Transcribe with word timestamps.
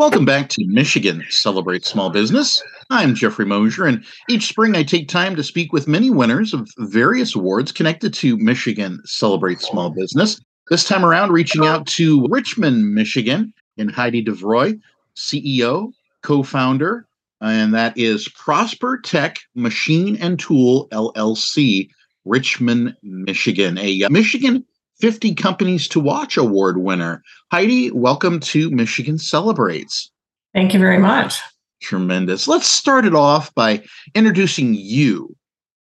Welcome 0.00 0.24
back 0.24 0.48
to 0.48 0.64
Michigan 0.66 1.22
Celebrate 1.28 1.84
Small 1.84 2.08
Business. 2.08 2.62
I'm 2.88 3.14
Jeffrey 3.14 3.44
Mosher, 3.44 3.84
and 3.84 4.02
each 4.30 4.46
spring 4.48 4.74
I 4.74 4.82
take 4.82 5.08
time 5.08 5.36
to 5.36 5.44
speak 5.44 5.74
with 5.74 5.86
many 5.86 6.08
winners 6.08 6.54
of 6.54 6.70
various 6.78 7.34
awards 7.34 7.70
connected 7.70 8.14
to 8.14 8.38
Michigan 8.38 9.02
Celebrate 9.04 9.60
Small 9.60 9.90
Business. 9.90 10.40
This 10.70 10.84
time 10.84 11.04
around, 11.04 11.32
reaching 11.32 11.66
out 11.66 11.86
to 11.88 12.26
Richmond, 12.30 12.94
Michigan, 12.94 13.52
and 13.76 13.90
Heidi 13.90 14.24
DeVroy, 14.24 14.80
CEO, 15.16 15.92
co 16.22 16.42
founder, 16.44 17.06
and 17.42 17.74
that 17.74 17.92
is 17.98 18.26
Prosper 18.30 18.96
Tech 19.04 19.36
Machine 19.54 20.16
and 20.16 20.40
Tool 20.40 20.88
LLC, 20.92 21.90
Richmond, 22.24 22.96
Michigan, 23.02 23.76
a 23.76 24.08
Michigan 24.08 24.64
50 25.00 25.34
Companies 25.34 25.88
to 25.88 25.98
Watch 25.98 26.36
Award 26.36 26.76
winner. 26.78 27.22
Heidi, 27.50 27.90
welcome 27.90 28.38
to 28.40 28.70
Michigan 28.70 29.18
Celebrates. 29.18 30.10
Thank 30.54 30.74
you 30.74 30.80
very 30.80 30.98
much. 30.98 31.40
Tremendous. 31.80 32.46
Let's 32.46 32.66
start 32.66 33.06
it 33.06 33.14
off 33.14 33.54
by 33.54 33.82
introducing 34.14 34.74
you 34.74 35.34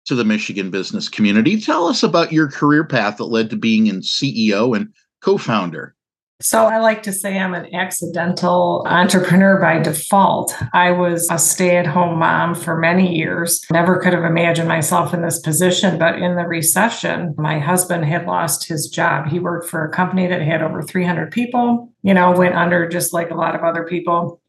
to 0.06 0.14
the 0.14 0.24
Michigan 0.24 0.70
business 0.70 1.10
community. 1.10 1.60
Tell 1.60 1.88
us 1.88 2.04
about 2.04 2.32
your 2.32 2.48
career 2.48 2.84
path 2.84 3.18
that 3.18 3.26
led 3.26 3.50
to 3.50 3.56
being 3.56 3.88
in 3.88 4.02
CEO 4.02 4.78
and 4.78 4.94
co 5.22 5.40
founder. 5.40 5.96
So 6.40 6.66
I 6.66 6.78
like 6.78 7.02
to 7.04 7.12
say 7.12 7.40
I'm 7.40 7.56
an 7.56 7.74
accidental 7.74 8.86
entrepreneur 8.86 9.60
by 9.60 9.80
default. 9.80 10.56
I 10.72 10.92
was 10.92 11.28
a 11.32 11.40
stay 11.40 11.78
at 11.78 11.88
home 11.88 12.20
mom 12.20 12.54
for 12.54 12.78
many 12.78 13.18
years. 13.18 13.66
Never 13.72 13.98
could 13.98 14.14
have 14.14 14.24
imagined 14.24 14.68
myself 14.68 15.16
in 15.16 15.24
this 15.24 15.40
position. 15.40 15.98
But 15.98 16.20
in 16.20 16.36
the 16.36 16.46
recession, 16.46 17.34
my 17.40 17.58
husband 17.58 18.06
had 18.06 18.28
lost 18.28 18.68
his 18.68 18.88
job. 18.88 19.30
He 19.30 19.40
worked 19.40 19.68
for 19.68 19.84
a 19.84 19.92
company 19.92 20.28
that 20.28 20.44
had 20.44 20.62
over 20.62 20.84
300 20.84 21.32
people, 21.32 21.92
you 22.04 22.14
know, 22.14 22.32
went 22.32 22.54
under 22.54 22.88
just 22.88 23.14
like 23.14 23.32
a 23.32 23.36
lot 23.36 23.56
of 23.56 23.64
other 23.64 23.84
people. 23.84 24.40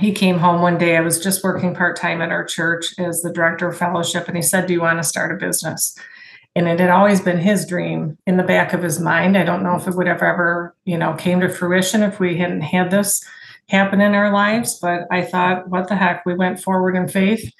He 0.00 0.10
came 0.10 0.38
home 0.38 0.62
one 0.62 0.78
day. 0.78 0.96
I 0.96 1.00
was 1.00 1.22
just 1.22 1.44
working 1.44 1.76
part 1.76 1.94
time 1.94 2.22
at 2.22 2.32
our 2.32 2.44
church 2.44 2.92
as 2.98 3.22
the 3.22 3.32
director 3.32 3.68
of 3.68 3.78
fellowship. 3.78 4.26
And 4.26 4.36
he 4.36 4.42
said, 4.42 4.66
Do 4.66 4.72
you 4.72 4.80
want 4.80 4.98
to 4.98 5.04
start 5.04 5.30
a 5.30 5.36
business? 5.36 5.96
And 6.56 6.68
it 6.68 6.80
had 6.80 6.90
always 6.90 7.20
been 7.20 7.38
his 7.38 7.66
dream 7.66 8.18
in 8.26 8.36
the 8.36 8.42
back 8.42 8.72
of 8.72 8.82
his 8.82 8.98
mind. 8.98 9.36
I 9.36 9.44
don't 9.44 9.62
know 9.62 9.76
if 9.76 9.86
it 9.86 9.94
would 9.94 10.06
have 10.06 10.22
ever 10.22 10.74
you 10.84 10.98
know 10.98 11.14
came 11.14 11.40
to 11.40 11.48
fruition 11.48 12.02
if 12.02 12.20
we 12.20 12.36
hadn't 12.36 12.62
had 12.62 12.90
this 12.90 13.24
happen 13.68 14.00
in 14.00 14.14
our 14.14 14.32
lives 14.32 14.80
but 14.80 15.02
i 15.12 15.22
thought 15.22 15.68
what 15.68 15.88
the 15.88 15.94
heck? 15.94 16.26
We 16.26 16.34
went 16.34 16.60
forward 16.60 16.96
in 16.96 17.06
faith 17.06 17.52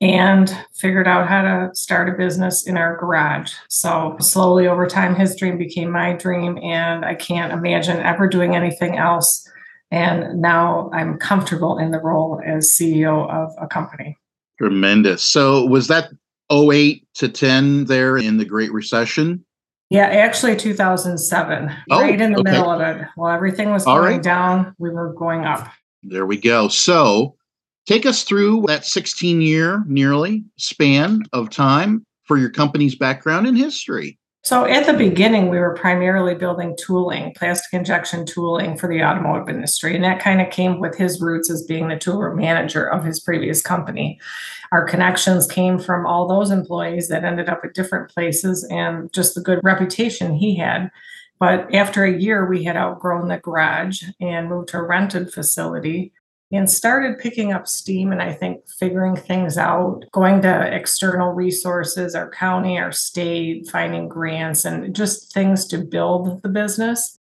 and 0.00 0.56
figured 0.74 1.06
out 1.06 1.28
how 1.28 1.42
to 1.42 1.70
start 1.74 2.08
a 2.08 2.12
business 2.12 2.64
in 2.68 2.76
our 2.76 2.96
garage. 2.96 3.52
So 3.68 4.16
slowly 4.20 4.68
over 4.68 4.86
time 4.86 5.16
his 5.16 5.34
dream 5.34 5.58
became 5.58 5.90
my 5.90 6.12
dream 6.14 6.56
and 6.58 7.04
i 7.04 7.14
can't 7.14 7.52
imagine 7.52 7.98
ever 7.98 8.28
doing 8.28 8.54
anything 8.54 8.96
else. 8.96 9.46
And 9.90 10.40
now 10.40 10.90
i'm 10.92 11.18
comfortable 11.18 11.78
in 11.78 11.90
the 11.90 12.00
role 12.00 12.40
as 12.44 12.70
ceo 12.70 13.28
of 13.30 13.50
a 13.60 13.66
company. 13.66 14.16
Tremendous. 14.58 15.22
So 15.22 15.66
was 15.66 15.88
that 15.88 16.10
08 16.52 17.06
to 17.14 17.28
10 17.28 17.84
there 17.86 18.16
in 18.16 18.36
the 18.36 18.44
Great 18.44 18.72
Recession? 18.72 19.44
Yeah, 19.90 20.06
actually 20.06 20.54
2007, 20.56 21.74
oh, 21.90 22.00
right 22.00 22.20
in 22.20 22.32
the 22.32 22.40
okay. 22.40 22.50
middle 22.50 22.70
of 22.70 22.80
it. 22.80 23.06
While 23.16 23.34
everything 23.34 23.70
was 23.70 23.84
going 23.84 24.02
right. 24.02 24.22
down, 24.22 24.74
we 24.78 24.90
were 24.90 25.14
going 25.14 25.46
up. 25.46 25.68
There 26.02 26.26
we 26.26 26.36
go. 26.36 26.68
So 26.68 27.36
take 27.86 28.04
us 28.04 28.22
through 28.22 28.64
that 28.66 28.84
16 28.84 29.40
year 29.40 29.82
nearly 29.86 30.44
span 30.58 31.22
of 31.32 31.48
time 31.48 32.04
for 32.24 32.36
your 32.36 32.50
company's 32.50 32.96
background 32.96 33.46
and 33.46 33.56
history. 33.56 34.17
So 34.44 34.64
at 34.64 34.86
the 34.86 34.94
beginning, 34.94 35.48
we 35.48 35.58
were 35.58 35.74
primarily 35.74 36.34
building 36.34 36.76
tooling, 36.78 37.34
plastic 37.34 37.72
injection 37.72 38.24
tooling 38.24 38.78
for 38.78 38.88
the 38.88 39.02
automotive 39.02 39.48
industry. 39.48 39.94
And 39.94 40.04
that 40.04 40.20
kind 40.20 40.40
of 40.40 40.50
came 40.50 40.80
with 40.80 40.96
his 40.96 41.20
roots 41.20 41.50
as 41.50 41.64
being 41.64 41.88
the 41.88 41.98
tool 41.98 42.34
manager 42.34 42.88
of 42.88 43.04
his 43.04 43.20
previous 43.20 43.60
company. 43.60 44.18
Our 44.70 44.86
connections 44.86 45.46
came 45.46 45.78
from 45.78 46.06
all 46.06 46.28
those 46.28 46.50
employees 46.50 47.08
that 47.08 47.24
ended 47.24 47.48
up 47.48 47.60
at 47.64 47.74
different 47.74 48.10
places 48.10 48.64
and 48.70 49.12
just 49.12 49.34
the 49.34 49.40
good 49.40 49.60
reputation 49.62 50.34
he 50.34 50.56
had. 50.56 50.90
But 51.40 51.74
after 51.74 52.04
a 52.04 52.18
year, 52.18 52.46
we 52.46 52.64
had 52.64 52.76
outgrown 52.76 53.28
the 53.28 53.38
garage 53.38 54.02
and 54.20 54.48
moved 54.48 54.68
to 54.68 54.78
a 54.78 54.82
rented 54.82 55.32
facility 55.32 56.12
and 56.50 56.70
started 56.70 57.18
picking 57.18 57.52
up 57.52 57.68
steam 57.68 58.10
and 58.10 58.22
I 58.22 58.32
think 58.32 58.62
figuring 58.78 59.16
things 59.16 59.58
out, 59.58 60.04
going 60.12 60.40
to 60.42 60.74
external 60.74 61.32
resources, 61.32 62.14
our 62.14 62.30
county, 62.30 62.78
our 62.78 62.92
state, 62.92 63.68
finding 63.70 64.08
grants, 64.08 64.64
and 64.64 64.94
just 64.94 65.32
things 65.32 65.66
to 65.66 65.78
build 65.78 66.42
the 66.42 66.48
business. 66.48 67.18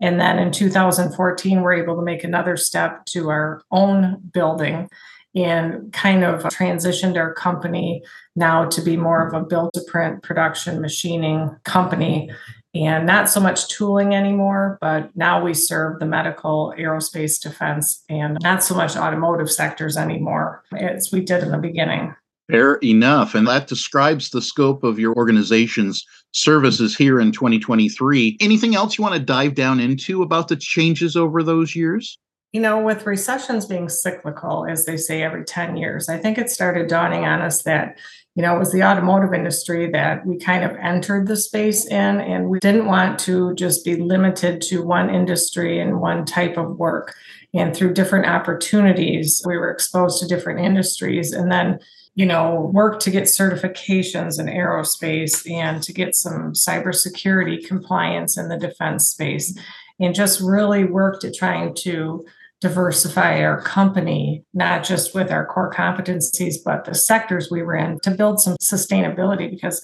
And 0.00 0.18
then 0.18 0.38
in 0.38 0.50
2014, 0.50 1.60
we're 1.60 1.74
able 1.74 1.96
to 1.96 2.02
make 2.02 2.24
another 2.24 2.56
step 2.56 3.04
to 3.06 3.28
our 3.28 3.62
own 3.70 4.18
building 4.32 4.88
and 5.34 5.92
kind 5.92 6.24
of 6.24 6.42
transitioned 6.44 7.16
our 7.16 7.34
company 7.34 8.02
now 8.34 8.64
to 8.64 8.80
be 8.80 8.96
more 8.96 9.26
of 9.26 9.34
a 9.34 9.44
build 9.44 9.72
to 9.74 9.82
print 9.82 10.22
production 10.22 10.80
machining 10.80 11.54
company 11.64 12.30
and 12.74 13.06
not 13.06 13.28
so 13.28 13.40
much 13.40 13.68
tooling 13.68 14.14
anymore, 14.14 14.78
but 14.80 15.10
now 15.16 15.42
we 15.42 15.54
serve 15.54 15.98
the 15.98 16.06
medical, 16.06 16.72
aerospace, 16.78 17.40
defense, 17.40 18.04
and 18.08 18.38
not 18.42 18.62
so 18.62 18.74
much 18.74 18.96
automotive 18.96 19.50
sectors 19.50 19.96
anymore 19.96 20.62
as 20.78 21.10
we 21.12 21.20
did 21.20 21.42
in 21.42 21.50
the 21.50 21.58
beginning. 21.58 22.14
Fair 22.50 22.76
enough. 22.76 23.34
And 23.34 23.46
that 23.46 23.68
describes 23.68 24.30
the 24.30 24.42
scope 24.42 24.82
of 24.82 24.98
your 24.98 25.14
organization's 25.14 26.04
services 26.32 26.96
here 26.96 27.20
in 27.20 27.32
2023. 27.32 28.38
Anything 28.40 28.74
else 28.74 28.98
you 28.98 29.02
want 29.02 29.14
to 29.14 29.20
dive 29.20 29.54
down 29.54 29.78
into 29.78 30.22
about 30.22 30.48
the 30.48 30.56
changes 30.56 31.16
over 31.16 31.42
those 31.42 31.76
years? 31.76 32.18
You 32.52 32.60
know, 32.60 32.82
with 32.82 33.06
recessions 33.06 33.66
being 33.66 33.88
cyclical, 33.88 34.66
as 34.68 34.84
they 34.84 34.96
say 34.96 35.22
every 35.22 35.44
10 35.44 35.76
years, 35.76 36.08
I 36.08 36.18
think 36.18 36.36
it 36.38 36.50
started 36.50 36.88
dawning 36.88 37.24
on 37.24 37.40
us 37.40 37.62
that, 37.62 37.98
you 38.40 38.46
know, 38.46 38.56
it 38.56 38.58
was 38.58 38.72
the 38.72 38.82
automotive 38.82 39.34
industry 39.34 39.90
that 39.90 40.24
we 40.24 40.38
kind 40.38 40.64
of 40.64 40.74
entered 40.76 41.26
the 41.26 41.36
space 41.36 41.86
in, 41.86 42.22
and 42.22 42.48
we 42.48 42.58
didn't 42.58 42.86
want 42.86 43.18
to 43.18 43.54
just 43.54 43.84
be 43.84 43.96
limited 43.96 44.62
to 44.62 44.82
one 44.82 45.14
industry 45.14 45.78
and 45.78 46.00
one 46.00 46.24
type 46.24 46.56
of 46.56 46.78
work. 46.78 47.14
And 47.52 47.76
through 47.76 47.92
different 47.92 48.24
opportunities, 48.24 49.42
we 49.44 49.58
were 49.58 49.70
exposed 49.70 50.22
to 50.22 50.26
different 50.26 50.60
industries. 50.60 51.32
And 51.34 51.52
then 51.52 51.80
you 52.14 52.24
know, 52.24 52.70
work 52.72 52.98
to 53.00 53.10
get 53.10 53.24
certifications 53.24 54.40
in 54.40 54.46
aerospace 54.46 55.48
and 55.50 55.82
to 55.82 55.92
get 55.92 56.16
some 56.16 56.54
cybersecurity 56.54 57.66
compliance 57.66 58.38
in 58.38 58.48
the 58.48 58.56
defense 58.56 59.06
space, 59.10 59.54
and 60.00 60.14
just 60.14 60.40
really 60.40 60.84
worked 60.84 61.24
at 61.24 61.34
trying 61.34 61.74
to 61.74 62.24
diversify 62.60 63.42
our 63.42 63.60
company, 63.62 64.44
not 64.52 64.84
just 64.84 65.14
with 65.14 65.30
our 65.30 65.46
core 65.46 65.72
competencies, 65.72 66.56
but 66.64 66.84
the 66.84 66.94
sectors 66.94 67.50
we 67.50 67.62
were 67.62 67.74
in 67.74 67.98
to 68.00 68.10
build 68.10 68.40
some 68.40 68.56
sustainability 68.60 69.50
because 69.50 69.82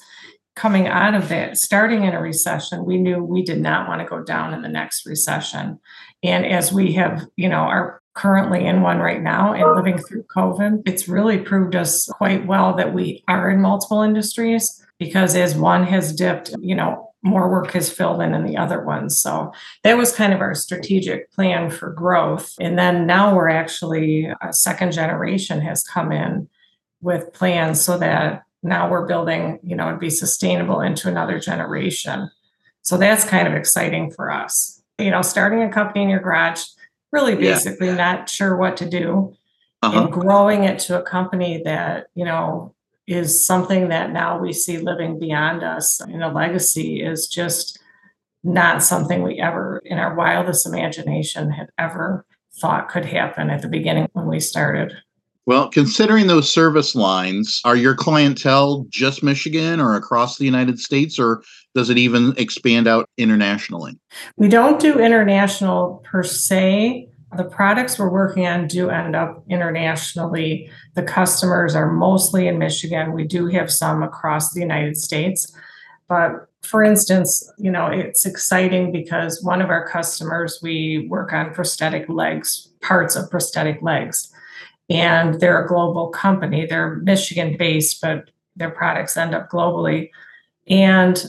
coming 0.57 0.87
out 0.87 1.15
of 1.15 1.31
it, 1.31 1.57
starting 1.57 2.05
in 2.05 2.15
a 2.15 2.21
recession, 2.21 2.85
we 2.85 2.97
knew 2.97 3.23
we 3.23 3.43
did 3.43 3.61
not 3.61 3.89
want 3.89 4.01
to 4.01 4.07
go 4.07 4.23
down 4.23 4.55
in 4.55 4.63
the 4.63 4.69
next 4.69 5.07
recession. 5.07 5.79
And 6.23 6.47
as 6.47 6.73
we 6.73 6.93
have, 6.95 7.27
you 7.37 7.49
know, 7.49 7.61
are 7.61 8.01
currently 8.15 8.67
in 8.67 8.81
one 8.81 8.99
right 8.99 9.23
now 9.23 9.53
and 9.53 9.77
living 9.77 9.99
through 9.99 10.25
COVID, 10.35 10.83
it's 10.87 11.09
really 11.09 11.39
proved 11.39 11.77
us 11.77 12.07
quite 12.07 12.47
well 12.47 12.75
that 12.77 12.95
we 12.95 13.23
are 13.29 13.51
in 13.51 13.61
multiple 13.61 14.03
industries 14.03 14.83
because 14.99 15.37
as 15.37 15.55
one 15.55 15.85
has 15.85 16.15
dipped, 16.15 16.55
you 16.61 16.75
know, 16.75 17.11
more 17.27 17.51
work 17.51 17.75
is 17.75 17.93
filled 17.93 18.23
in 18.23 18.35
in 18.35 18.45
the 18.45 18.57
other 18.57 18.83
ones. 18.83 19.19
So 19.19 19.53
that 19.83 19.97
was 19.97 20.15
kind 20.15 20.33
of 20.33 20.41
our 20.41 20.55
strategic 20.55 21.31
plan 21.33 21.71
for 21.71 21.91
growth. 21.91 22.55
And 22.61 22.79
then 22.79 23.07
now 23.07 23.35
we're 23.35 23.51
actually 23.51 24.33
a 24.41 24.53
second 24.53 24.93
generation 24.93 25.61
has 25.61 25.83
come 25.83 26.13
in 26.13 26.49
with 27.01 27.33
plans 27.33 27.81
so 27.81 27.99
that 27.99 28.45
now 28.63 28.89
we're 28.89 29.07
building, 29.07 29.59
you 29.63 29.77
know, 29.77 29.91
to 29.91 29.99
be 29.99 30.11
sustainable 30.11 30.81
into 30.81 31.09
another 31.09 31.39
generation. 31.39 32.31
So 32.83 32.97
that's 32.97 33.25
kind 33.25 33.49
of 33.49 33.55
exciting 33.55 34.13
for 34.13 34.31
us. 34.31 34.83
You 34.99 35.11
know, 35.11 35.23
starting 35.23 35.63
a 35.63 35.71
company 35.71 36.05
in 36.05 36.09
your 36.09 36.21
garage, 36.21 36.65
really 37.13 37.35
basically 37.35 37.89
yeah. 37.89 37.97
not 37.97 38.29
sure 38.29 38.57
what 38.57 38.77
to 38.79 38.89
do. 38.89 39.35
Uh-huh. 39.83 40.03
And 40.03 40.13
growing 40.13 40.65
it 40.65 40.79
to 40.81 40.99
a 40.99 41.03
company 41.03 41.63
that, 41.65 42.07
you 42.15 42.25
know, 42.25 42.75
is 43.07 43.45
something 43.45 43.89
that 43.89 44.13
now 44.13 44.39
we 44.39 44.53
see 44.53 44.79
living 44.79 45.19
beyond 45.19 45.63
us 45.63 46.01
in 46.09 46.23
a 46.23 46.33
legacy 46.33 47.01
is 47.01 47.29
just 47.29 47.79
not 48.43 48.83
something 48.83 49.23
we 49.23 49.41
ever, 49.41 49.81
in 49.85 49.99
our 49.99 50.15
wildest 50.15 50.67
imagination, 50.67 51.51
had 51.51 51.69
ever 51.79 52.25
thought 52.61 52.89
could 52.89 53.05
happen 53.05 53.51
at 53.51 53.63
the 53.63 53.69
beginning 53.69 54.09
when 54.13 54.27
we 54.27 54.41
started. 54.41 54.93
Well, 55.47 55.71
considering 55.71 56.27
those 56.27 56.51
service 56.51 56.97
lines, 56.97 57.61
are 57.65 57.77
your 57.77 57.95
clientele 57.95 58.85
just 58.89 59.23
Michigan 59.23 59.81
or 59.81 59.95
across 59.95 60.39
the 60.39 60.45
United 60.45 60.81
States, 60.81 61.21
or 61.21 61.43
does 61.75 61.89
it 61.89 61.99
even 61.99 62.35
expand 62.37 62.89
out 62.89 63.09
internationally? 63.17 63.97
We 64.37 64.49
don't 64.49 64.81
do 64.81 64.99
international 64.99 66.03
per 66.05 66.25
se 66.25 67.09
the 67.35 67.45
products 67.45 67.99
we're 67.99 68.09
working 68.09 68.47
on 68.47 68.69
do 68.69 68.91
end 68.91 69.17
up 69.17 69.45
internationally. 69.49 70.71
The 70.95 71.03
customers 71.03 71.75
are 71.75 71.91
mostly 71.91 72.47
in 72.47 72.59
Michigan. 72.59 73.13
We 73.13 73.25
do 73.25 73.47
have 73.49 73.71
some 73.71 74.03
across 74.03 74.53
the 74.53 74.61
United 74.61 74.97
States. 74.97 75.53
But 76.09 76.49
for 76.63 76.85
instance, 76.85 77.49
you 77.59 77.71
know, 77.71 77.87
it's 77.87 78.27
exciting 78.27 78.93
because 78.93 79.43
one 79.43 79.61
of 79.61 79.71
our 79.71 79.89
customers, 79.89 80.61
we 80.63 81.07
work 81.09 81.33
on 81.33 81.53
prosthetic 81.53 82.09
legs, 82.09 82.69
parts 82.81 83.17
of 83.17 83.31
prosthetic 83.31 83.83
legs. 83.83 84.33
And 84.89 85.41
they're 85.41 85.65
a 85.65 85.69
global 85.69 86.09
company. 86.11 86.65
They're 86.65 86.97
Michigan 86.97 87.57
based, 87.57 88.01
but 88.01 88.31
their 88.55 88.71
products 88.71 89.17
end 89.17 89.35
up 89.35 89.51
globally. 89.51 90.11
And 90.69 91.25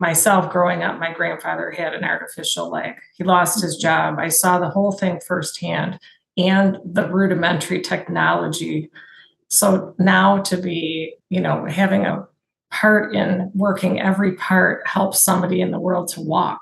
myself 0.00 0.50
growing 0.52 0.82
up, 0.82 0.98
my 0.98 1.12
grandfather 1.12 1.70
had 1.70 1.94
an 1.94 2.04
artificial 2.04 2.70
leg. 2.70 2.94
He 3.16 3.24
lost 3.24 3.62
his 3.62 3.76
mm-hmm. 3.76 3.82
job. 3.82 4.18
I 4.18 4.28
saw 4.28 4.58
the 4.58 4.70
whole 4.70 4.92
thing 4.92 5.20
firsthand 5.26 5.98
and 6.36 6.78
the 6.84 7.08
rudimentary 7.08 7.80
technology. 7.80 8.90
So 9.48 9.94
now 9.98 10.38
to 10.42 10.56
be, 10.56 11.14
you 11.30 11.40
know, 11.40 11.66
having 11.66 12.06
a 12.06 12.26
part 12.70 13.14
in 13.14 13.50
working 13.54 14.00
every 14.00 14.34
part 14.34 14.86
helps 14.86 15.22
somebody 15.22 15.60
in 15.60 15.70
the 15.70 15.80
world 15.80 16.08
to 16.08 16.20
walk 16.20 16.60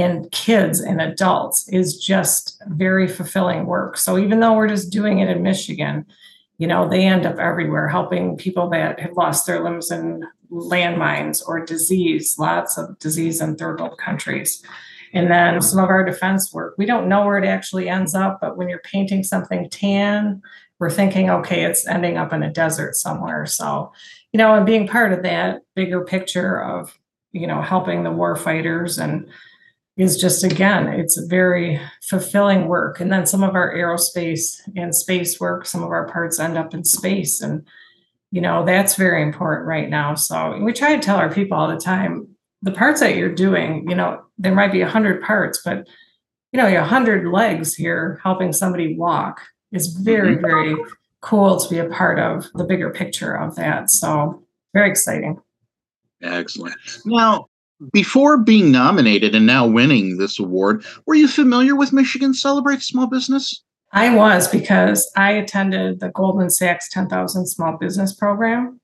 and 0.00 0.30
kids 0.30 0.80
and 0.80 1.00
adults 1.00 1.68
is 1.68 1.98
just 1.98 2.62
very 2.68 3.06
fulfilling 3.06 3.66
work. 3.66 3.98
So 3.98 4.18
even 4.18 4.40
though 4.40 4.54
we're 4.54 4.68
just 4.68 4.90
doing 4.90 5.18
it 5.18 5.28
in 5.28 5.42
Michigan, 5.42 6.06
you 6.60 6.66
know, 6.66 6.86
they 6.86 7.06
end 7.06 7.24
up 7.24 7.38
everywhere 7.38 7.88
helping 7.88 8.36
people 8.36 8.68
that 8.68 9.00
have 9.00 9.16
lost 9.16 9.46
their 9.46 9.64
limbs 9.64 9.90
in 9.90 10.22
landmines 10.52 11.42
or 11.48 11.64
disease, 11.64 12.36
lots 12.38 12.76
of 12.76 12.98
disease 12.98 13.40
in 13.40 13.56
third 13.56 13.80
world 13.80 13.96
countries. 13.96 14.62
And 15.14 15.30
then 15.30 15.62
some 15.62 15.82
of 15.82 15.88
our 15.88 16.04
defense 16.04 16.52
work, 16.52 16.74
we 16.76 16.84
don't 16.84 17.08
know 17.08 17.24
where 17.24 17.38
it 17.38 17.46
actually 17.46 17.88
ends 17.88 18.14
up, 18.14 18.40
but 18.42 18.58
when 18.58 18.68
you're 18.68 18.80
painting 18.80 19.24
something 19.24 19.70
tan, 19.70 20.42
we're 20.78 20.90
thinking, 20.90 21.30
okay, 21.30 21.64
it's 21.64 21.86
ending 21.86 22.18
up 22.18 22.30
in 22.30 22.42
a 22.42 22.52
desert 22.52 22.94
somewhere. 22.94 23.46
So, 23.46 23.90
you 24.34 24.38
know, 24.38 24.54
and 24.54 24.66
being 24.66 24.86
part 24.86 25.14
of 25.14 25.22
that 25.22 25.62
bigger 25.74 26.04
picture 26.04 26.62
of, 26.62 26.94
you 27.32 27.46
know, 27.46 27.62
helping 27.62 28.02
the 28.02 28.10
war 28.10 28.36
fighters 28.36 28.98
and 28.98 29.26
is 30.00 30.16
just 30.16 30.42
again 30.42 30.88
it's 30.88 31.18
very 31.26 31.80
fulfilling 32.02 32.66
work. 32.66 33.00
And 33.00 33.12
then 33.12 33.26
some 33.26 33.42
of 33.42 33.54
our 33.54 33.74
aerospace 33.74 34.60
and 34.74 34.94
space 34.94 35.38
work 35.38 35.66
some 35.66 35.82
of 35.82 35.90
our 35.90 36.08
parts 36.08 36.40
end 36.40 36.56
up 36.56 36.74
in 36.74 36.84
space. 36.84 37.40
And 37.40 37.66
you 38.30 38.40
know 38.40 38.64
that's 38.64 38.96
very 38.96 39.22
important 39.22 39.66
right 39.66 39.90
now. 39.90 40.14
So 40.14 40.58
we 40.58 40.72
try 40.72 40.96
to 40.96 41.02
tell 41.02 41.16
our 41.16 41.32
people 41.32 41.58
all 41.58 41.68
the 41.68 41.76
time 41.76 42.28
the 42.62 42.72
parts 42.72 43.00
that 43.00 43.16
you're 43.16 43.34
doing 43.34 43.88
you 43.88 43.94
know 43.94 44.22
there 44.38 44.54
might 44.54 44.72
be 44.72 44.82
100 44.82 45.22
parts 45.22 45.62
but 45.64 45.86
you 46.52 46.58
know 46.58 46.66
your 46.66 46.82
100 46.82 47.26
legs 47.26 47.74
here 47.74 48.20
helping 48.22 48.52
somebody 48.52 48.96
walk 48.96 49.40
is 49.72 49.88
very 49.88 50.36
mm-hmm. 50.36 50.46
very 50.46 50.76
cool 51.20 51.58
to 51.60 51.68
be 51.68 51.78
a 51.78 51.88
part 51.88 52.18
of 52.18 52.46
the 52.54 52.64
bigger 52.64 52.90
picture 52.90 53.34
of 53.34 53.54
that. 53.56 53.90
So 53.90 54.42
very 54.72 54.90
exciting. 54.90 55.40
Excellent. 56.22 56.76
Now 57.04 57.46
before 57.92 58.38
being 58.38 58.70
nominated 58.70 59.34
and 59.34 59.46
now 59.46 59.66
winning 59.66 60.18
this 60.18 60.38
award, 60.38 60.84
were 61.06 61.14
you 61.14 61.28
familiar 61.28 61.74
with 61.74 61.92
Michigan 61.92 62.34
Celebrate 62.34 62.82
Small 62.82 63.06
Business? 63.06 63.62
I 63.92 64.14
was 64.14 64.48
because 64.48 65.10
I 65.16 65.32
attended 65.32 66.00
the 66.00 66.10
Goldman 66.10 66.50
Sachs 66.50 66.88
10,000 66.90 67.46
Small 67.46 67.76
Business 67.76 68.14
Program. 68.14 68.80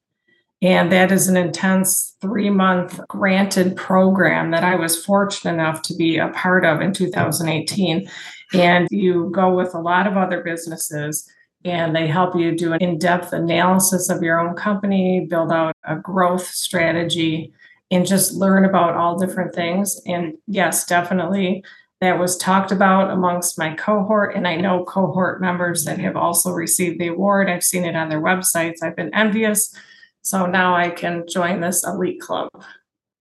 And 0.62 0.90
that 0.90 1.12
is 1.12 1.28
an 1.28 1.36
intense 1.36 2.16
three 2.20 2.50
month 2.50 3.00
granted 3.08 3.76
program 3.76 4.50
that 4.52 4.64
I 4.64 4.74
was 4.74 5.04
fortunate 5.04 5.52
enough 5.52 5.82
to 5.82 5.94
be 5.94 6.16
a 6.16 6.28
part 6.28 6.64
of 6.64 6.80
in 6.80 6.92
2018. 6.92 8.08
And 8.54 8.88
you 8.90 9.30
go 9.34 9.54
with 9.54 9.74
a 9.74 9.80
lot 9.80 10.06
of 10.06 10.16
other 10.16 10.42
businesses 10.42 11.30
and 11.64 11.94
they 11.94 12.06
help 12.06 12.34
you 12.34 12.56
do 12.56 12.72
an 12.72 12.80
in 12.80 12.98
depth 12.98 13.32
analysis 13.32 14.08
of 14.08 14.22
your 14.22 14.40
own 14.40 14.54
company, 14.56 15.26
build 15.28 15.52
out 15.52 15.74
a 15.84 15.96
growth 15.96 16.46
strategy, 16.46 17.52
and 17.90 18.06
just 18.06 18.34
learn 18.34 18.64
about 18.64 18.94
all 18.94 19.18
different 19.18 19.54
things. 19.54 20.00
And 20.06 20.34
yes, 20.46 20.86
definitely 20.86 21.64
that 22.00 22.18
was 22.18 22.36
talked 22.36 22.72
about 22.72 23.10
amongst 23.10 23.58
my 23.58 23.74
cohort. 23.74 24.34
And 24.34 24.46
I 24.46 24.56
know 24.56 24.84
cohort 24.84 25.40
members 25.40 25.84
that 25.84 25.98
have 25.98 26.16
also 26.16 26.50
received 26.50 27.00
the 27.00 27.08
award. 27.08 27.48
I've 27.48 27.64
seen 27.64 27.84
it 27.84 27.96
on 27.96 28.08
their 28.08 28.20
websites. 28.20 28.82
I've 28.82 28.96
been 28.96 29.14
envious. 29.14 29.74
So 30.22 30.46
now 30.46 30.74
I 30.74 30.90
can 30.90 31.24
join 31.28 31.60
this 31.60 31.86
elite 31.86 32.20
club. 32.20 32.48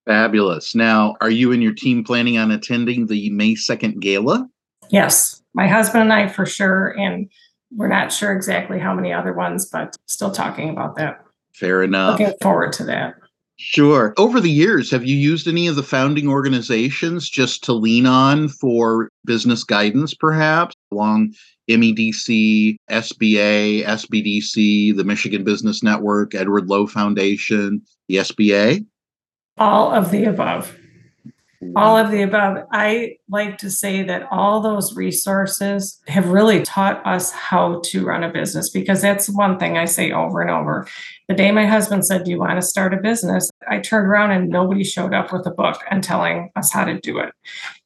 Fabulous. 0.05 0.75
Now, 0.75 1.15
are 1.21 1.29
you 1.29 1.51
and 1.51 1.63
your 1.63 1.73
team 1.73 2.03
planning 2.03 2.37
on 2.37 2.51
attending 2.51 3.07
the 3.07 3.29
May 3.29 3.55
2nd 3.55 3.99
gala? 3.99 4.47
Yes, 4.89 5.41
my 5.53 5.67
husband 5.67 6.03
and 6.03 6.13
I 6.13 6.27
for 6.27 6.45
sure. 6.45 6.89
And 6.99 7.29
we're 7.71 7.87
not 7.87 8.11
sure 8.11 8.33
exactly 8.33 8.79
how 8.79 8.93
many 8.93 9.13
other 9.13 9.33
ones, 9.33 9.67
but 9.67 9.95
still 10.07 10.31
talking 10.31 10.69
about 10.69 10.95
that. 10.97 11.21
Fair 11.53 11.83
enough. 11.83 12.19
Looking 12.19 12.35
forward 12.41 12.73
to 12.73 12.83
that. 12.85 13.15
Sure. 13.57 14.13
Over 14.17 14.41
the 14.41 14.51
years, 14.51 14.91
have 14.91 15.05
you 15.05 15.15
used 15.15 15.47
any 15.47 15.67
of 15.67 15.75
the 15.75 15.83
founding 15.83 16.27
organizations 16.27 17.29
just 17.29 17.63
to 17.63 17.73
lean 17.73 18.05
on 18.05 18.49
for 18.49 19.09
business 19.23 19.63
guidance, 19.63 20.13
perhaps 20.13 20.75
along 20.91 21.33
MEDC, 21.69 22.75
SBA, 22.89 23.83
SBDC, 23.85 24.95
the 24.95 25.03
Michigan 25.03 25.43
Business 25.43 25.81
Network, 25.81 26.35
Edward 26.35 26.67
Lowe 26.67 26.85
Foundation, 26.85 27.81
the 28.09 28.17
SBA? 28.17 28.85
All 29.57 29.89
of 29.91 30.11
the 30.11 30.25
above 30.25 30.77
all 31.75 31.97
of 31.97 32.11
the 32.11 32.21
above. 32.21 32.65
I 32.71 33.17
like 33.29 33.57
to 33.59 33.71
say 33.71 34.03
that 34.03 34.27
all 34.31 34.61
those 34.61 34.95
resources 34.95 36.01
have 36.07 36.29
really 36.29 36.61
taught 36.63 37.05
us 37.05 37.31
how 37.31 37.81
to 37.85 38.05
run 38.05 38.23
a 38.23 38.31
business 38.31 38.69
because 38.69 39.01
that's 39.01 39.29
one 39.29 39.57
thing 39.57 39.77
I 39.77 39.85
say 39.85 40.11
over 40.11 40.41
and 40.41 40.51
over. 40.51 40.87
The 41.27 41.33
day 41.33 41.51
my 41.51 41.65
husband 41.65 42.05
said, 42.05 42.23
Do 42.23 42.31
you 42.31 42.39
want 42.39 42.59
to 42.59 42.65
start 42.65 42.93
a 42.93 42.97
business? 42.97 43.49
I 43.67 43.79
turned 43.79 44.07
around 44.07 44.31
and 44.31 44.49
nobody 44.49 44.83
showed 44.83 45.13
up 45.13 45.31
with 45.33 45.45
a 45.47 45.51
book 45.51 45.81
and 45.89 46.03
telling 46.03 46.51
us 46.55 46.71
how 46.71 46.85
to 46.85 46.99
do 46.99 47.17
it. 47.19 47.33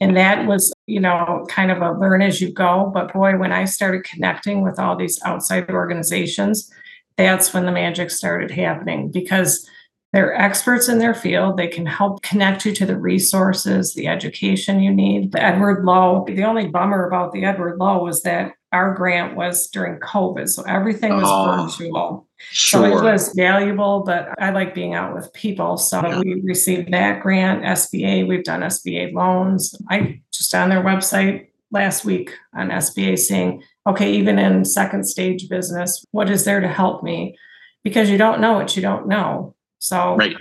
And 0.01 0.17
that 0.17 0.45
was, 0.45 0.73
you 0.87 0.99
know, 0.99 1.45
kind 1.49 1.71
of 1.71 1.81
a 1.81 1.91
learn 1.91 2.21
as 2.21 2.41
you 2.41 2.51
go. 2.51 2.91
But 2.93 3.13
boy, 3.13 3.37
when 3.37 3.51
I 3.51 3.65
started 3.65 4.03
connecting 4.03 4.61
with 4.63 4.79
all 4.79 4.95
these 4.95 5.19
outside 5.23 5.69
organizations, 5.69 6.71
that's 7.17 7.53
when 7.53 7.65
the 7.65 7.71
magic 7.71 8.11
started 8.11 8.51
happening 8.51 9.11
because 9.11 9.69
they're 10.11 10.33
experts 10.33 10.89
in 10.89 10.97
their 10.97 11.13
field. 11.13 11.57
They 11.57 11.67
can 11.67 11.85
help 11.85 12.23
connect 12.23 12.65
you 12.65 12.73
to 12.73 12.85
the 12.85 12.97
resources, 12.97 13.93
the 13.93 14.07
education 14.07 14.81
you 14.81 14.91
need. 14.91 15.31
The 15.31 15.43
Edward 15.43 15.85
Lowe, 15.85 16.25
the 16.25 16.43
only 16.45 16.67
bummer 16.67 17.07
about 17.07 17.31
the 17.31 17.45
Edward 17.45 17.77
Lowe 17.77 18.03
was 18.03 18.23
that 18.23 18.53
our 18.71 18.93
grant 18.93 19.35
was 19.35 19.67
during 19.67 19.99
COVID. 19.99 20.47
So 20.49 20.63
everything 20.63 21.13
was 21.13 21.25
oh, 21.25 21.63
virtual. 21.63 22.27
Sure. 22.37 22.81
So 22.81 22.97
it 22.97 23.03
was 23.03 23.33
valuable, 23.35 24.03
but 24.03 24.29
I 24.39 24.51
like 24.51 24.73
being 24.73 24.95
out 24.95 25.13
with 25.13 25.31
people. 25.33 25.77
So 25.77 26.01
yeah. 26.01 26.19
we 26.19 26.41
received 26.41 26.91
that 26.91 27.21
grant, 27.21 27.63
SBA. 27.63 28.27
We've 28.27 28.43
done 28.43 28.61
SBA 28.61 29.13
loans. 29.13 29.75
I 29.89 30.21
just 30.31 30.53
on 30.55 30.69
their 30.69 30.83
website 30.83 31.47
last 31.71 32.05
week 32.05 32.31
on 32.55 32.69
SBA 32.69 33.19
seeing, 33.19 33.63
okay, 33.85 34.11
even 34.13 34.39
in 34.39 34.65
second 34.65 35.03
stage 35.05 35.49
business, 35.49 36.03
what 36.11 36.29
is 36.29 36.45
there 36.45 36.59
to 36.59 36.67
help 36.67 37.03
me? 37.03 37.37
Because 37.83 38.09
you 38.09 38.17
don't 38.17 38.41
know 38.41 38.53
what 38.53 38.75
you 38.75 38.81
don't 38.81 39.07
know. 39.07 39.55
So 39.79 40.15
right. 40.15 40.35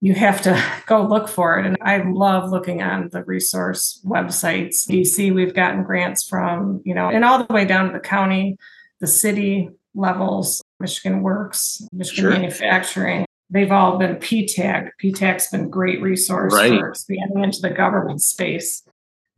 you 0.00 0.14
have 0.14 0.40
to 0.42 0.62
go 0.86 1.02
look 1.02 1.28
for 1.28 1.58
it. 1.58 1.66
And 1.66 1.76
I 1.80 1.98
love 1.98 2.50
looking 2.50 2.82
on 2.82 3.10
the 3.10 3.24
resource 3.24 4.00
websites. 4.04 4.88
DC, 4.88 5.34
we've 5.34 5.54
gotten 5.54 5.82
grants 5.82 6.26
from, 6.26 6.80
you 6.84 6.94
know, 6.94 7.08
and 7.08 7.24
all 7.24 7.44
the 7.44 7.52
way 7.52 7.64
down 7.64 7.86
to 7.88 7.92
the 7.92 8.00
county, 8.00 8.56
the 9.00 9.06
city 9.06 9.68
levels, 9.94 10.62
Michigan 10.80 11.22
Works, 11.22 11.82
Michigan 11.92 12.22
sure. 12.22 12.30
Manufacturing. 12.30 13.26
They've 13.50 13.72
all 13.72 13.98
been 13.98 14.16
PTAC. 14.16 14.90
PTAC's 15.02 15.48
been 15.48 15.62
a 15.62 15.68
great 15.68 16.02
resource 16.02 16.54
right. 16.54 16.78
for 16.78 16.90
expanding 16.90 17.42
into 17.42 17.60
the 17.60 17.70
government 17.70 18.20
space. 18.20 18.82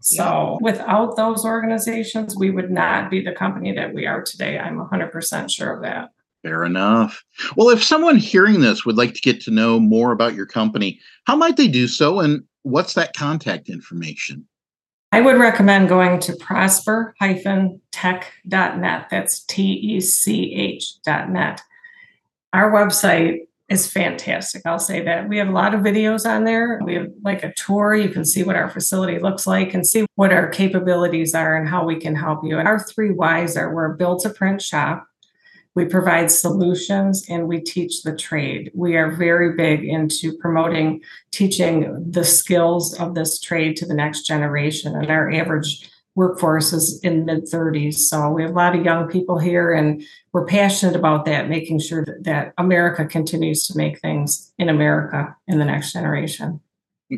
So 0.00 0.59
without 0.61 1.16
those 1.16 1.44
organizations, 1.44 2.35
we 2.37 2.50
would 2.50 2.70
not 2.70 3.11
be 3.11 3.23
the 3.23 3.32
company 3.32 3.73
that 3.73 3.92
we 3.94 4.06
are 4.06 4.23
today. 4.23 4.59
I'm 4.59 4.78
100% 4.78 5.50
sure 5.50 5.73
of 5.73 5.82
that. 5.82 6.11
Fair 6.42 6.64
enough. 6.64 7.23
Well, 7.56 7.68
if 7.68 7.85
someone 7.85 8.16
hearing 8.16 8.61
this 8.61 8.87
would 8.87 8.97
like 8.97 9.14
to 9.14 9.20
get 9.20 9.40
to 9.42 9.50
know 9.50 9.78
more 9.78 10.12
about 10.12 10.35
your 10.35 10.47
company, 10.47 11.00
how 11.26 11.37
might 11.37 11.56
they 11.56 11.68
do 11.68 11.87
so? 11.87 12.20
And 12.20 12.42
what's 12.62 12.94
that 12.94 13.14
contact 13.14 13.68
information? 13.68 14.47
I 15.12 15.20
would 15.20 15.38
recommend 15.38 15.88
going 15.88 16.20
to 16.20 16.37
prosper-tech.net. 16.37 19.06
That's 19.11 19.40
T 19.40 19.73
E 19.73 20.00
C 20.00 20.54
H.net. 20.54 21.62
Our 22.52 22.73
website 22.73 23.40
is 23.68 23.90
fantastic. 23.90 24.62
I'll 24.64 24.78
say 24.78 25.02
that. 25.02 25.28
We 25.28 25.38
have 25.38 25.49
a 25.49 25.52
lot 25.52 25.75
of 25.75 25.80
videos 25.80 26.26
on 26.26 26.44
there. 26.44 26.80
We 26.85 26.94
have 26.94 27.09
like 27.23 27.44
a 27.44 27.52
tour. 27.54 27.94
You 27.94 28.09
can 28.09 28.25
see 28.25 28.42
what 28.42 28.56
our 28.56 28.70
facility 28.70 29.18
looks 29.18 29.47
like 29.47 29.75
and 29.75 29.87
see 29.87 30.06
what 30.14 30.32
our 30.32 30.49
capabilities 30.49 31.35
are 31.35 31.56
and 31.56 31.68
how 31.68 31.85
we 31.85 31.97
can 31.97 32.14
help 32.14 32.40
you. 32.44 32.59
And 32.59 32.66
our 32.66 32.80
three 32.80 33.11
Y's 33.11 33.56
are 33.56 33.75
we're 33.75 33.92
a 33.92 33.97
build 33.97 34.23
to 34.23 34.30
print 34.30 34.62
shop. 34.62 35.06
We 35.75 35.85
provide 35.85 36.31
solutions 36.31 37.27
and 37.29 37.47
we 37.47 37.61
teach 37.61 38.03
the 38.03 38.17
trade. 38.17 38.73
We 38.75 38.97
are 38.97 39.12
very 39.12 39.55
big 39.55 39.85
into 39.85 40.37
promoting, 40.39 41.03
teaching 41.31 42.11
the 42.11 42.25
skills 42.25 42.95
of 42.99 43.15
this 43.15 43.39
trade 43.39 43.77
to 43.77 43.87
the 43.87 43.95
next 43.95 44.23
generation. 44.27 44.97
And 44.97 45.11
our 45.11 45.31
average 45.33 45.89
workforce 46.17 46.73
is 46.73 47.00
in 47.03 47.25
mid 47.25 47.45
30s. 47.45 47.95
So 47.95 48.31
we 48.31 48.43
have 48.43 48.50
a 48.50 48.55
lot 48.55 48.77
of 48.77 48.85
young 48.85 49.09
people 49.09 49.39
here, 49.39 49.73
and 49.73 50.03
we're 50.33 50.45
passionate 50.45 50.97
about 50.97 51.25
that, 51.27 51.49
making 51.49 51.81
sure 51.81 52.05
that, 52.05 52.25
that 52.25 52.53
America 52.59 53.07
continues 53.07 53.67
to 53.69 53.77
make 53.77 54.00
things 54.00 54.53
in 54.59 54.69
America 54.69 55.37
in 55.47 55.59
the 55.59 55.65
next 55.65 55.93
generation. 55.93 56.61
Hmm. 57.09 57.17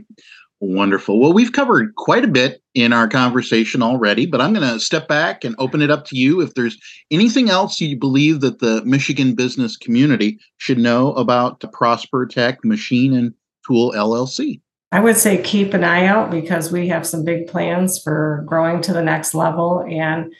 Wonderful. 0.64 1.18
Well, 1.18 1.32
we've 1.32 1.50
covered 1.50 1.96
quite 1.96 2.24
a 2.24 2.28
bit 2.28 2.62
in 2.74 2.92
our 2.92 3.08
conversation 3.08 3.82
already, 3.82 4.26
but 4.26 4.40
I'm 4.40 4.54
going 4.54 4.68
to 4.68 4.78
step 4.78 5.08
back 5.08 5.42
and 5.42 5.56
open 5.58 5.82
it 5.82 5.90
up 5.90 6.06
to 6.06 6.16
you. 6.16 6.40
If 6.40 6.54
there's 6.54 6.78
anything 7.10 7.50
else 7.50 7.80
you 7.80 7.98
believe 7.98 8.42
that 8.42 8.60
the 8.60 8.80
Michigan 8.84 9.34
business 9.34 9.76
community 9.76 10.38
should 10.58 10.78
know 10.78 11.14
about 11.14 11.64
Prosper 11.72 12.26
Tech 12.26 12.64
Machine 12.64 13.12
and 13.12 13.34
Tool 13.66 13.90
LLC. 13.90 14.60
I 14.92 15.00
would 15.00 15.16
say 15.16 15.42
keep 15.42 15.74
an 15.74 15.82
eye 15.82 16.06
out 16.06 16.30
because 16.30 16.70
we 16.70 16.86
have 16.86 17.08
some 17.08 17.24
big 17.24 17.48
plans 17.48 18.00
for 18.00 18.44
growing 18.46 18.80
to 18.82 18.92
the 18.92 19.02
next 19.02 19.34
level 19.34 19.84
and 19.90 20.32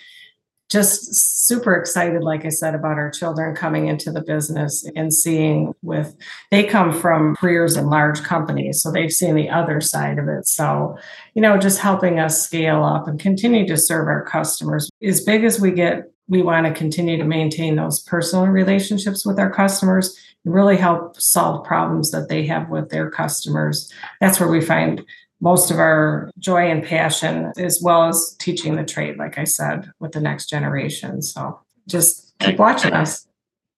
just 0.73 1.15
super 1.47 1.75
excited 1.75 2.23
like 2.23 2.45
i 2.45 2.49
said 2.49 2.75
about 2.75 2.99
our 2.99 3.11
children 3.11 3.55
coming 3.55 3.87
into 3.87 4.11
the 4.11 4.23
business 4.23 4.89
and 4.97 5.13
seeing 5.13 5.75
with 5.83 6.17
they 6.51 6.65
come 6.65 6.93
from 6.93 7.37
careers 7.37 7.77
in 7.77 7.87
large 7.87 8.23
companies 8.23 8.83
so 8.83 8.91
they've 8.91 9.13
seen 9.13 9.35
the 9.35 9.51
other 9.51 9.81
side 9.81 10.19
of 10.19 10.29
it 10.29 10.47
so 10.47 10.97
you 11.35 11.43
know 11.43 11.59
just 11.59 11.79
helping 11.79 12.19
us 12.19 12.43
scale 12.43 12.83
up 12.83 13.07
and 13.07 13.21
continue 13.21 13.67
to 13.67 13.77
serve 13.77 14.09
our 14.09 14.25
customers 14.25 14.89
as 15.03 15.21
big 15.21 15.45
as 15.45 15.61
we 15.61 15.71
get 15.71 16.13
we 16.29 16.43
want 16.43 16.67
to 16.67 16.73
continue 16.73 17.19
to 17.19 17.25
maintain 17.25 17.77
those 17.77 18.01
personal 18.01 18.47
relationships 18.47 19.27
with 19.27 19.39
our 19.39 19.51
customers 19.51 20.17
and 20.45 20.55
really 20.55 20.77
help 20.77 21.21
solve 21.21 21.65
problems 21.65 22.11
that 22.11 22.29
they 22.29 22.47
have 22.47 22.69
with 22.71 22.89
their 22.91 23.11
customers. 23.11 23.93
That's 24.21 24.41
where 24.41 24.49
we 24.49 24.61
find 24.61 25.05
most 25.43 25.73
of 25.73 25.79
our 25.79 26.31
joy 26.39 26.71
and 26.71 26.85
passion, 26.85 27.53
as 27.59 27.83
well 27.83 28.05
as 28.05 28.37
teaching 28.39 28.77
the 28.77 28.85
trade, 28.85 29.19
like 29.19 29.37
I 29.39 29.45
said, 29.45 29.91
with 29.99 30.13
the 30.13 30.21
next 30.21 30.49
generation. 30.49 31.21
So 31.21 31.61
just 31.89 32.33
keep 32.39 32.59
watching 32.59 32.93
us. 32.93 33.27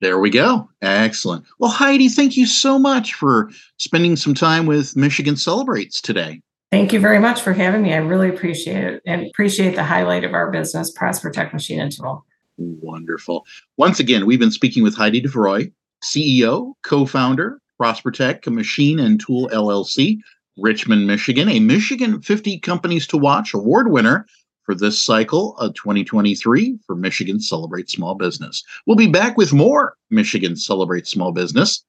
There 0.02 0.18
we 0.18 0.28
go. 0.28 0.68
Excellent. 0.82 1.46
Well, 1.58 1.70
Heidi, 1.70 2.10
thank 2.10 2.36
you 2.36 2.46
so 2.46 2.78
much 2.78 3.14
for 3.14 3.50
spending 3.78 4.14
some 4.16 4.34
time 4.34 4.66
with 4.66 4.94
Michigan 4.94 5.36
Celebrates 5.36 6.02
today. 6.02 6.42
Thank 6.70 6.92
you 6.92 7.00
very 7.00 7.18
much 7.18 7.40
for 7.40 7.54
having 7.54 7.82
me. 7.82 7.94
I 7.94 7.98
really 7.98 8.28
appreciate 8.28 8.84
it 8.84 9.02
and 9.06 9.26
appreciate 9.26 9.74
the 9.74 9.84
highlight 9.84 10.24
of 10.24 10.34
our 10.34 10.50
business, 10.50 10.90
Prosper 10.90 11.30
Tech 11.30 11.54
Machine 11.54 11.80
and 11.80 11.90
Tool. 11.90 12.26
Wonderful. 12.58 13.46
Once 13.78 14.00
again, 14.00 14.26
we've 14.26 14.38
been 14.38 14.50
speaking 14.50 14.82
with 14.82 14.94
Heidi 14.94 15.22
DeVroy, 15.22 15.72
CEO, 16.02 16.74
co 16.82 17.06
founder, 17.06 17.58
prosper 17.78 18.12
Prospertech 18.12 18.52
Machine 18.52 18.98
and 18.98 19.18
Tool 19.18 19.48
LLC, 19.50 20.18
Richmond, 20.56 21.06
Michigan, 21.06 21.48
a 21.48 21.60
Michigan 21.60 22.20
50 22.20 22.58
Companies 22.60 23.06
to 23.08 23.16
Watch 23.16 23.54
award 23.54 23.90
winner 23.90 24.26
for 24.64 24.74
this 24.74 25.00
cycle 25.00 25.56
of 25.58 25.74
2023 25.74 26.78
for 26.86 26.96
Michigan 26.96 27.40
Celebrate 27.40 27.90
Small 27.90 28.14
Business. 28.14 28.62
We'll 28.86 28.96
be 28.96 29.08
back 29.08 29.36
with 29.36 29.52
more 29.52 29.96
Michigan 30.10 30.56
Celebrate 30.56 31.06
Small 31.06 31.32
Business 31.32 31.84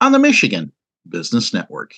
on 0.00 0.12
the 0.12 0.18
Michigan 0.18 0.72
Business 1.08 1.54
Network. 1.54 1.94